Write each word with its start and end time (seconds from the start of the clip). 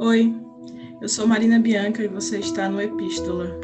Oi, 0.00 0.32
eu 1.02 1.08
sou 1.08 1.26
Marina 1.26 1.58
Bianca 1.58 2.04
e 2.04 2.06
você 2.06 2.38
está 2.38 2.68
no 2.68 2.80
Epístola. 2.80 3.60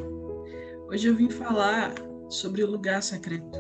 Hoje 0.89 1.07
eu 1.07 1.15
vim 1.15 1.31
falar 1.31 1.95
sobre 2.29 2.65
o 2.65 2.69
lugar 2.69 3.05
secreto, 3.05 3.57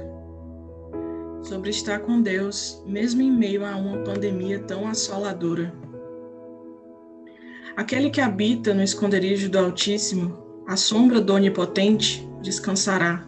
sobre 1.44 1.70
estar 1.70 2.00
com 2.00 2.20
Deus, 2.20 2.82
mesmo 2.84 3.22
em 3.22 3.30
meio 3.30 3.64
a 3.64 3.76
uma 3.76 3.98
pandemia 3.98 4.58
tão 4.58 4.88
assoladora. 4.88 5.72
Aquele 7.76 8.10
que 8.10 8.20
habita 8.20 8.74
no 8.74 8.82
esconderijo 8.82 9.48
do 9.48 9.60
Altíssimo, 9.60 10.36
à 10.66 10.76
sombra 10.76 11.20
do 11.20 11.32
Onipotente, 11.32 12.28
descansará, 12.42 13.24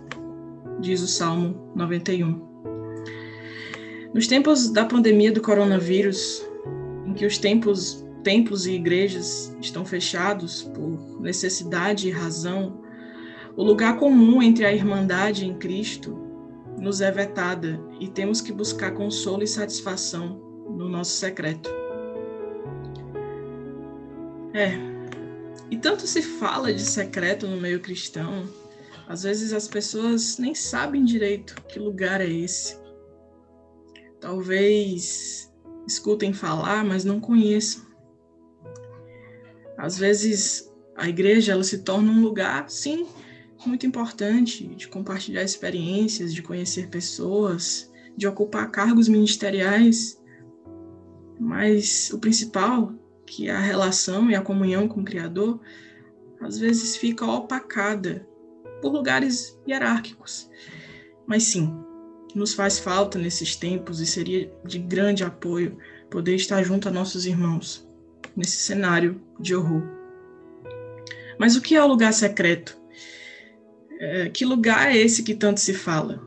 diz 0.81 1.01
o 1.03 1.07
Salmo 1.07 1.71
91. 1.77 2.45
Nos 4.13 4.27
tempos 4.27 4.71
da 4.71 4.85
pandemia 4.85 5.31
do 5.31 5.41
coronavírus, 5.41 6.45
em 7.07 7.15
que 7.15 7.25
os 7.25 7.39
tempos 7.39 8.05
templos 8.27 8.67
e 8.67 8.73
igrejas 8.73 9.57
estão 9.61 9.85
fechados 9.85 10.65
por 10.75 11.21
necessidade 11.21 12.09
e 12.09 12.11
razão, 12.11 12.83
o 13.57 13.63
lugar 13.63 14.01
comum 14.01 14.43
entre 14.43 14.65
a 14.65 14.73
irmandade 14.73 15.47
em 15.47 15.57
Cristo 15.57 16.19
nos 16.77 17.01
é 17.01 17.09
vetada 17.13 17.81
e 18.01 18.09
temos 18.09 18.41
que 18.41 18.53
buscar 18.53 18.91
consolo 18.95 19.45
e 19.45 19.47
satisfação 19.47 20.41
no 20.69 20.89
nosso 20.89 21.13
secreto. 21.13 21.71
É, 24.53 24.73
e 25.71 25.77
tanto 25.77 26.05
se 26.05 26.21
fala 26.21 26.75
de 26.75 26.83
secreto 26.83 27.47
no 27.47 27.61
meio 27.61 27.79
cristão, 27.79 28.43
às 29.07 29.23
vezes 29.23 29.53
as 29.53 29.69
pessoas 29.69 30.37
nem 30.37 30.53
sabem 30.53 31.05
direito 31.05 31.55
que 31.69 31.79
lugar 31.79 32.21
é 32.21 32.29
esse. 32.29 32.77
Talvez 34.21 35.49
escutem 35.87 36.33
falar, 36.33 36.85
mas 36.85 37.05
não 37.05 37.21
conheçam. 37.21 37.86
Às 39.77 39.99
vezes 39.99 40.73
a 40.97 41.09
igreja 41.09 41.53
ela 41.53 41.63
se 41.63 41.79
torna 41.79 42.11
um 42.11 42.23
lugar, 42.23 42.71
sim, 42.71 43.07
muito 43.67 43.87
importante 43.87 44.67
de 44.67 44.89
compartilhar 44.89 45.43
experiências, 45.43 46.33
de 46.33 46.43
conhecer 46.43 46.89
pessoas, 46.89 47.91
de 48.17 48.27
ocupar 48.27 48.71
cargos 48.71 49.09
ministeriais, 49.09 50.21
mas 51.39 52.11
o 52.13 52.19
principal, 52.19 52.95
que 53.27 53.49
é 53.49 53.53
a 53.53 53.61
relação 53.61 54.31
e 54.31 54.35
a 54.35 54.41
comunhão 54.41 54.89
com 54.89 55.01
o 55.01 55.05
Criador, 55.05 55.61
às 56.41 56.59
vezes 56.59 56.97
fica 56.97 57.27
opacada 57.27 58.27
por 58.81 58.93
lugares 58.93 59.59
hierárquicos. 59.69 60.49
Mas 61.27 61.43
sim, 61.43 61.75
nos 62.35 62.55
faz 62.55 62.79
falta 62.79 63.19
nesses 63.19 63.57
tempos 63.57 64.01
e 64.01 64.07
seria 64.07 64.51
de 64.65 64.79
grande 64.79 65.25
apoio 65.25 65.77
poder 66.11 66.37
estar 66.37 66.63
junto 66.63 66.89
a 66.89 66.93
nossos 66.93 67.27
irmãos 67.27 67.86
nesse 68.37 68.59
cenário 68.59 69.21
de 69.41 69.55
horror. 69.55 69.83
Mas 71.39 71.57
o 71.57 71.63
que 71.63 71.75
é 71.75 71.83
o 71.83 71.87
lugar 71.87 72.13
secreto? 72.13 72.79
É, 73.99 74.29
que 74.29 74.45
lugar 74.45 74.91
é 74.91 74.97
esse 74.97 75.23
que 75.23 75.35
tanto 75.35 75.61
se 75.61 75.73
fala? 75.73 76.27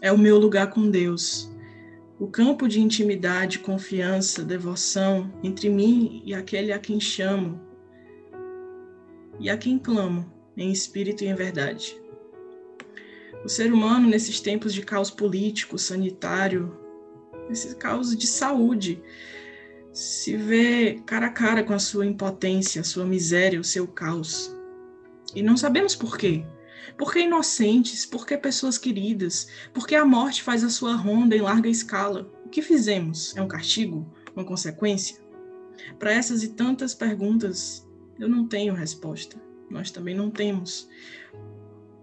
É 0.00 0.10
o 0.10 0.18
meu 0.18 0.38
lugar 0.38 0.70
com 0.70 0.90
Deus, 0.90 1.50
o 2.18 2.26
campo 2.26 2.68
de 2.68 2.80
intimidade, 2.80 3.58
confiança, 3.58 4.42
devoção 4.42 5.32
entre 5.42 5.68
mim 5.68 6.22
e 6.24 6.34
aquele 6.34 6.72
a 6.72 6.78
quem 6.78 7.00
chamo 7.00 7.60
e 9.40 9.50
a 9.50 9.56
quem 9.56 9.78
clamo, 9.78 10.30
em 10.56 10.70
espírito 10.70 11.24
e 11.24 11.26
em 11.26 11.34
verdade. 11.34 11.96
O 13.44 13.48
ser 13.48 13.72
humano, 13.72 14.08
nesses 14.08 14.40
tempos 14.40 14.72
de 14.72 14.82
caos 14.82 15.10
político, 15.10 15.76
sanitário, 15.76 16.78
nesses 17.48 17.74
caos 17.74 18.16
de 18.16 18.26
saúde, 18.26 19.02
se 20.24 20.38
vê 20.38 21.02
cara 21.04 21.26
a 21.26 21.30
cara 21.30 21.62
com 21.62 21.74
a 21.74 21.78
sua 21.78 22.06
impotência, 22.06 22.80
a 22.80 22.84
sua 22.84 23.04
miséria, 23.04 23.60
o 23.60 23.64
seu 23.64 23.86
caos. 23.86 24.56
E 25.34 25.42
não 25.42 25.54
sabemos 25.54 25.94
por 25.94 26.16
quê. 26.16 26.46
Por 26.96 27.12
que 27.12 27.20
inocentes? 27.20 28.06
Por 28.06 28.26
que 28.26 28.38
pessoas 28.38 28.78
queridas? 28.78 29.48
Por 29.74 29.86
que 29.86 29.94
a 29.94 30.02
morte 30.02 30.42
faz 30.42 30.64
a 30.64 30.70
sua 30.70 30.94
ronda 30.96 31.36
em 31.36 31.42
larga 31.42 31.68
escala? 31.68 32.32
O 32.42 32.48
que 32.48 32.62
fizemos? 32.62 33.36
É 33.36 33.42
um 33.42 33.48
castigo? 33.48 34.10
Uma 34.34 34.46
consequência? 34.46 35.18
Para 35.98 36.14
essas 36.14 36.42
e 36.42 36.54
tantas 36.54 36.94
perguntas, 36.94 37.86
eu 38.18 38.26
não 38.26 38.48
tenho 38.48 38.72
resposta. 38.72 39.36
Nós 39.68 39.90
também 39.90 40.14
não 40.14 40.30
temos. 40.30 40.88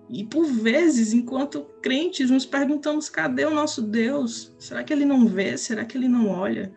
E 0.07 0.23
por 0.23 0.45
vezes, 0.45 1.11
enquanto 1.11 1.63
crentes, 1.81 2.29
nos 2.29 2.45
perguntamos: 2.45 3.09
cadê 3.09 3.45
o 3.45 3.49
nosso 3.49 3.81
Deus? 3.81 4.55
Será 4.59 4.83
que 4.83 4.93
ele 4.93 5.05
não 5.05 5.25
vê? 5.25 5.57
Será 5.57 5.83
que 5.83 5.97
ele 5.97 6.07
não 6.07 6.29
olha? 6.29 6.71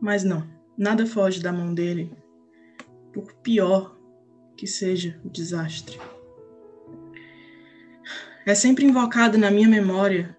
Mas 0.00 0.24
não, 0.24 0.48
nada 0.76 1.06
foge 1.06 1.40
da 1.40 1.52
mão 1.52 1.74
dele, 1.74 2.12
por 3.12 3.32
pior 3.34 3.98
que 4.56 4.66
seja 4.66 5.20
o 5.24 5.30
desastre. 5.30 5.98
É 8.46 8.54
sempre 8.54 8.84
invocada 8.84 9.36
na 9.36 9.50
minha 9.50 9.68
memória 9.68 10.36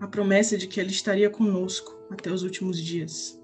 a 0.00 0.06
promessa 0.06 0.58
de 0.58 0.66
que 0.66 0.78
ele 0.78 0.90
estaria 0.90 1.30
conosco 1.30 1.96
até 2.10 2.30
os 2.30 2.42
últimos 2.42 2.78
dias. 2.78 3.40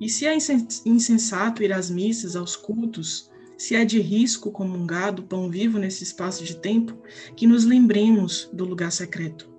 E 0.00 0.08
se 0.08 0.26
é 0.26 0.34
insensato 0.34 1.62
ir 1.62 1.72
às 1.72 1.90
missas, 1.90 2.34
aos 2.34 2.56
cultos, 2.56 3.30
se 3.56 3.76
é 3.76 3.84
de 3.84 4.00
risco 4.00 4.50
comungado 4.50 5.22
pão 5.22 5.50
vivo 5.50 5.78
nesse 5.78 6.02
espaço 6.02 6.42
de 6.42 6.56
tempo, 6.56 6.96
que 7.36 7.46
nos 7.46 7.64
lembremos 7.64 8.48
do 8.52 8.64
lugar 8.64 8.90
secreto. 8.90 9.50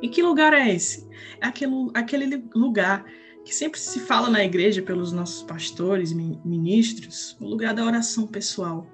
E 0.00 0.08
que 0.08 0.22
lugar 0.22 0.52
é 0.52 0.72
esse? 0.72 1.06
É 1.40 1.46
aquele, 1.46 1.90
aquele 1.94 2.44
lugar 2.54 3.04
que 3.48 3.54
sempre 3.54 3.80
se 3.80 4.00
fala 4.00 4.28
na 4.28 4.44
igreja 4.44 4.82
pelos 4.82 5.10
nossos 5.10 5.42
pastores, 5.42 6.12
ministros, 6.12 7.34
o 7.40 7.46
lugar 7.46 7.72
da 7.72 7.82
oração 7.82 8.26
pessoal. 8.26 8.86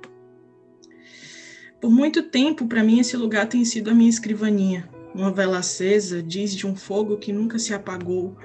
Por 1.81 1.91
muito 1.91 2.23
tempo, 2.23 2.65
para 2.69 2.85
mim, 2.85 3.01
esse 3.01 3.17
lugar 3.17 3.49
tem 3.49 3.65
sido 3.65 3.91
a 3.91 3.95
minha 3.95 4.09
escrivaninha. 4.09 4.89
Uma 5.13 5.33
vela 5.33 5.59
acesa 5.59 6.23
diz 6.23 6.55
de 6.55 6.69
um 6.69 6.77
fogo 6.77 7.17
que 7.17 7.33
nunca 7.33 7.59
se 7.59 7.75
apagou, 7.75 8.37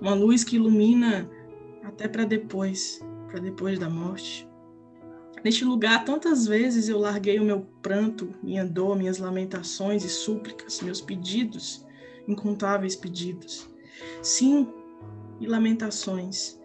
uma 0.00 0.14
luz 0.14 0.42
que 0.42 0.56
ilumina 0.56 1.30
até 1.84 2.08
para 2.08 2.24
depois, 2.24 3.00
para 3.28 3.38
depois 3.38 3.78
da 3.78 3.88
morte. 3.88 4.48
Neste 5.44 5.64
lugar, 5.64 6.04
tantas 6.04 6.44
vezes 6.44 6.88
eu 6.88 6.98
larguei 6.98 7.38
o 7.38 7.44
meu 7.44 7.60
pranto, 7.80 8.34
minha 8.42 8.64
dor, 8.64 8.96
minhas 8.96 9.18
lamentações 9.18 10.04
e 10.04 10.08
súplicas, 10.08 10.80
meus 10.80 11.00
pedidos, 11.00 11.86
incontáveis 12.26 12.96
pedidos. 12.96 13.70
Sim, 14.22 14.66
e 15.42 15.46
lamentações, 15.46 16.58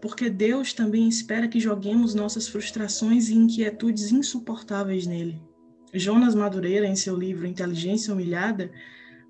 porque 0.00 0.28
Deus 0.28 0.72
também 0.72 1.08
espera 1.08 1.48
que 1.48 1.60
joguemos 1.60 2.14
nossas 2.14 2.48
frustrações 2.48 3.28
e 3.28 3.34
inquietudes 3.34 4.10
insuportáveis 4.12 5.06
nele. 5.06 5.40
Jonas 5.94 6.34
Madureira, 6.34 6.86
em 6.86 6.96
seu 6.96 7.16
livro 7.16 7.46
Inteligência 7.46 8.12
Humilhada, 8.12 8.72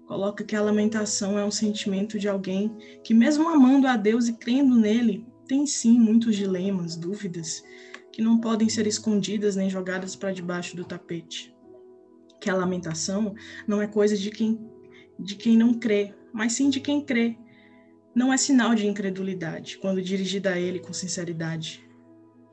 coloca 0.06 0.42
que 0.42 0.56
a 0.56 0.62
lamentação 0.62 1.38
é 1.38 1.44
um 1.44 1.50
sentimento 1.50 2.18
de 2.18 2.28
alguém 2.28 2.74
que, 3.04 3.12
mesmo 3.12 3.48
amando 3.48 3.86
a 3.86 3.96
Deus 3.96 4.26
e 4.26 4.32
crendo 4.32 4.74
nele, 4.74 5.26
tem 5.46 5.66
sim 5.66 5.98
muitos 5.98 6.34
dilemas, 6.34 6.96
dúvidas, 6.96 7.62
que 8.10 8.22
não 8.22 8.40
podem 8.40 8.68
ser 8.68 8.86
escondidas 8.86 9.56
nem 9.56 9.68
jogadas 9.68 10.16
para 10.16 10.32
debaixo 10.32 10.74
do 10.74 10.84
tapete. 10.84 11.54
Que 12.40 12.48
a 12.48 12.56
lamentação 12.56 13.34
não 13.66 13.82
é 13.82 13.86
coisa 13.86 14.16
de 14.16 14.30
quem, 14.30 14.58
de 15.18 15.36
quem 15.36 15.56
não 15.56 15.74
crê, 15.74 16.14
mas 16.32 16.54
sim 16.54 16.70
de 16.70 16.80
quem 16.80 17.04
crê, 17.04 17.36
não 18.14 18.32
é 18.32 18.36
sinal 18.36 18.74
de 18.74 18.86
incredulidade 18.86 19.78
quando 19.78 20.00
dirigida 20.00 20.50
a 20.50 20.58
ele 20.58 20.78
com 20.78 20.92
sinceridade. 20.92 21.84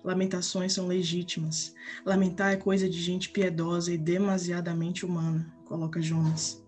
Lamentações 0.03 0.73
são 0.73 0.88
legítimas. 0.88 1.75
Lamentar 2.03 2.53
é 2.53 2.57
coisa 2.57 2.89
de 2.89 2.99
gente 2.99 3.29
piedosa 3.29 3.94
e 3.94 3.97
demasiadamente 3.97 5.05
humana, 5.05 5.53
coloca 5.66 6.01
Jonas. 6.01 6.66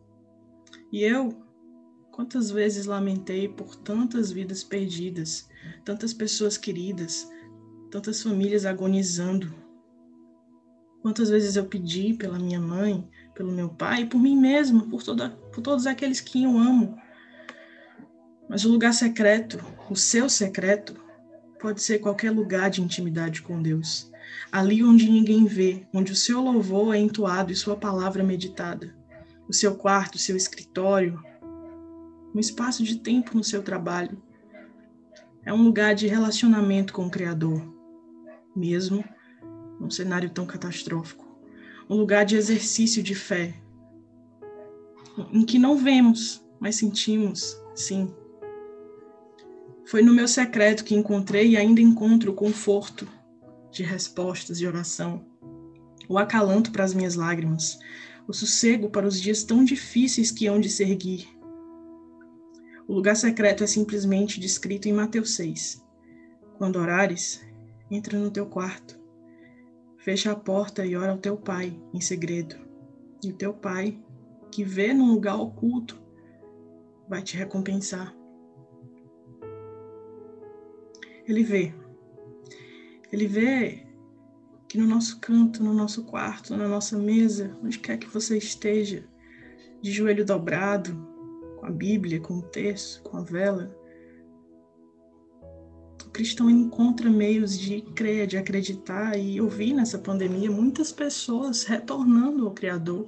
E 0.91 1.01
eu, 1.01 1.43
quantas 2.11 2.51
vezes 2.51 2.85
lamentei 2.85 3.47
por 3.47 3.75
tantas 3.75 4.31
vidas 4.31 4.63
perdidas, 4.63 5.49
tantas 5.83 6.13
pessoas 6.13 6.57
queridas, 6.57 7.27
tantas 7.89 8.21
famílias 8.21 8.65
agonizando. 8.65 9.53
Quantas 11.01 11.29
vezes 11.29 11.55
eu 11.55 11.65
pedi 11.65 12.13
pela 12.13 12.37
minha 12.37 12.59
mãe, 12.59 13.09
pelo 13.33 13.51
meu 13.51 13.69
pai, 13.69 14.05
por 14.05 14.19
mim 14.19 14.37
mesmo, 14.37 14.89
por, 14.89 15.01
toda, 15.03 15.31
por 15.51 15.61
todos 15.61 15.87
aqueles 15.87 16.21
que 16.21 16.43
eu 16.43 16.57
amo, 16.57 16.95
mas 18.49 18.65
o 18.65 18.71
lugar 18.71 18.93
secreto, 18.93 19.59
o 19.89 19.95
seu 19.95 20.29
secreto, 20.29 20.95
pode 21.59 21.81
ser 21.81 21.99
qualquer 21.99 22.31
lugar 22.31 22.69
de 22.69 22.81
intimidade 22.81 23.41
com 23.41 23.61
Deus. 23.61 24.11
Ali 24.51 24.83
onde 24.83 25.09
ninguém 25.09 25.45
vê, 25.45 25.87
onde 25.93 26.11
o 26.11 26.15
seu 26.15 26.41
louvor 26.41 26.93
é 26.93 26.99
entoado 26.99 27.51
e 27.51 27.55
sua 27.55 27.75
palavra 27.75 28.23
meditada. 28.23 28.93
O 29.47 29.53
seu 29.53 29.75
quarto, 29.75 30.15
o 30.15 30.19
seu 30.19 30.35
escritório, 30.35 31.21
um 32.33 32.39
espaço 32.39 32.83
de 32.83 32.97
tempo 32.97 33.35
no 33.35 33.43
seu 33.43 33.61
trabalho. 33.61 34.21
É 35.45 35.53
um 35.53 35.61
lugar 35.63 35.93
de 35.93 36.07
relacionamento 36.07 36.93
com 36.93 37.05
o 37.05 37.09
Criador, 37.09 37.61
mesmo 38.55 39.03
num 39.79 39.89
cenário 39.89 40.29
tão 40.29 40.45
catastrófico. 40.45 41.23
Um 41.89 41.95
lugar 41.95 42.25
de 42.25 42.35
exercício 42.35 43.03
de 43.03 43.13
fé, 43.13 43.53
em 45.31 45.45
que 45.45 45.59
não 45.59 45.77
vemos, 45.77 46.43
mas 46.59 46.77
sentimos, 46.77 47.57
sim, 47.75 48.13
Foi 49.85 50.01
no 50.01 50.13
meu 50.13 50.27
secreto 50.27 50.83
que 50.83 50.95
encontrei 50.95 51.51
e 51.51 51.57
ainda 51.57 51.81
encontro 51.81 52.31
o 52.31 52.35
conforto 52.35 53.07
de 53.71 53.83
respostas 53.83 54.57
de 54.57 54.67
oração, 54.67 55.25
o 56.07 56.17
acalanto 56.17 56.71
para 56.71 56.83
as 56.83 56.93
minhas 56.93 57.15
lágrimas, 57.15 57.79
o 58.27 58.33
sossego 58.33 58.89
para 58.89 59.07
os 59.07 59.19
dias 59.19 59.43
tão 59.43 59.63
difíceis 59.63 60.31
que 60.31 60.47
hão 60.47 60.59
de 60.59 60.69
se. 60.69 61.27
O 62.87 62.93
lugar 62.93 63.15
secreto 63.15 63.63
é 63.63 63.67
simplesmente 63.67 64.39
descrito 64.39 64.87
em 64.87 64.93
Mateus 64.93 65.35
6. 65.35 65.83
Quando 66.57 66.79
orares, 66.79 67.45
entra 67.89 68.17
no 68.17 68.31
teu 68.31 68.45
quarto, 68.45 68.99
fecha 69.97 70.31
a 70.31 70.35
porta 70.35 70.85
e 70.85 70.95
ora 70.95 71.11
ao 71.11 71.17
teu 71.17 71.37
pai 71.37 71.77
em 71.93 71.99
segredo. 71.99 72.55
E 73.23 73.29
o 73.29 73.33
teu 73.33 73.53
pai, 73.53 73.97
que 74.51 74.63
vê 74.63 74.93
num 74.93 75.11
lugar 75.11 75.37
oculto, 75.37 76.01
vai 77.07 77.21
te 77.21 77.37
recompensar. 77.37 78.13
Ele 81.27 81.43
vê. 81.43 81.73
Ele 83.11 83.27
vê 83.27 83.85
que 84.67 84.77
no 84.77 84.87
nosso 84.87 85.19
canto, 85.19 85.63
no 85.63 85.73
nosso 85.73 86.03
quarto, 86.03 86.57
na 86.57 86.67
nossa 86.67 86.97
mesa, 86.97 87.55
onde 87.63 87.77
quer 87.77 87.97
que 87.97 88.07
você 88.07 88.37
esteja, 88.37 89.05
de 89.81 89.91
joelho 89.91 90.25
dobrado, 90.25 90.97
com 91.59 91.65
a 91.67 91.69
Bíblia, 91.69 92.19
com 92.19 92.39
o 92.39 92.41
texto, 92.41 93.03
com 93.03 93.17
a 93.17 93.21
vela, 93.21 93.71
o 96.03 96.09
cristão 96.09 96.49
encontra 96.49 97.09
meios 97.09 97.57
de 97.57 97.81
crer, 97.81 98.25
de 98.25 98.37
acreditar 98.37 99.17
e 99.17 99.39
ouvir 99.39 99.73
nessa 99.73 99.99
pandemia 99.99 100.49
muitas 100.49 100.91
pessoas 100.91 101.63
retornando 101.63 102.45
ao 102.45 102.53
Criador. 102.53 103.07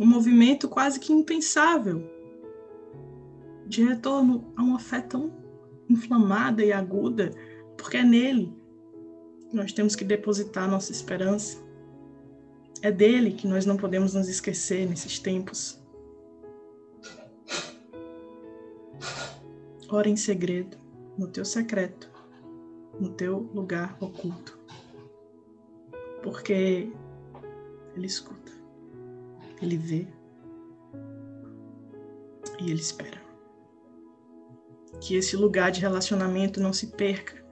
Um 0.00 0.06
movimento 0.06 0.68
quase 0.68 0.98
que 0.98 1.12
impensável 1.12 2.10
de 3.66 3.84
retorno 3.84 4.52
a 4.56 4.62
uma 4.62 4.78
fé 4.78 5.00
tão 5.00 5.43
inflamada 5.88 6.64
e 6.64 6.72
aguda, 6.72 7.30
porque 7.76 7.98
é 7.98 8.04
nele 8.04 8.64
nós 9.54 9.72
temos 9.72 9.94
que 9.94 10.04
depositar 10.04 10.68
nossa 10.68 10.90
esperança. 10.90 11.62
É 12.82 12.90
dele 12.90 13.32
que 13.32 13.46
nós 13.46 13.64
não 13.64 13.76
podemos 13.76 14.12
nos 14.12 14.28
esquecer 14.28 14.86
nesses 14.86 15.18
tempos. 15.18 15.80
Ora 19.88 20.08
em 20.08 20.16
segredo, 20.16 20.76
no 21.16 21.28
teu 21.28 21.44
secreto, 21.44 22.10
no 22.98 23.10
teu 23.10 23.48
lugar 23.54 23.96
oculto. 24.00 24.58
Porque 26.22 26.90
ele 27.94 28.06
escuta, 28.06 28.52
ele 29.62 29.76
vê 29.76 30.08
e 32.60 32.70
ele 32.70 32.80
espera 32.80 33.23
que 35.00 35.16
esse 35.16 35.36
lugar 35.36 35.70
de 35.70 35.80
relacionamento 35.80 36.60
não 36.60 36.72
se 36.72 36.88
perca. 36.88 37.44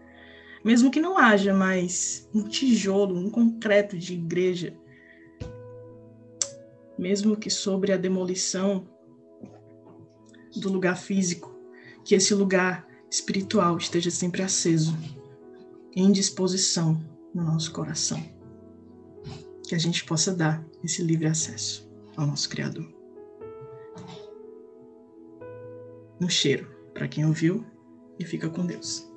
Mesmo 0.64 0.90
que 0.90 1.00
não 1.00 1.18
haja 1.18 1.52
mais 1.52 2.28
um 2.32 2.44
tijolo, 2.44 3.16
um 3.16 3.30
concreto 3.30 3.98
de 3.98 4.14
igreja, 4.14 4.76
mesmo 6.96 7.36
que 7.36 7.50
sobre 7.50 7.92
a 7.92 7.96
demolição 7.96 8.86
do 10.56 10.70
lugar 10.70 10.96
físico, 10.96 11.52
que 12.04 12.14
esse 12.14 12.32
lugar 12.34 12.86
espiritual 13.10 13.76
esteja 13.76 14.10
sempre 14.10 14.42
aceso, 14.42 14.96
em 15.94 16.12
disposição 16.12 17.02
no 17.34 17.42
nosso 17.42 17.72
coração. 17.72 18.22
Que 19.66 19.74
a 19.74 19.78
gente 19.78 20.04
possa 20.04 20.32
dar 20.32 20.64
esse 20.84 21.02
livre 21.02 21.26
acesso 21.26 21.90
ao 22.16 22.26
nosso 22.26 22.48
Criador. 22.48 22.86
No 26.20 26.30
cheiro 26.30 26.71
para 26.92 27.08
quem 27.08 27.24
ouviu 27.26 27.64
e 28.18 28.24
fica 28.24 28.48
com 28.48 28.66
Deus. 28.66 29.11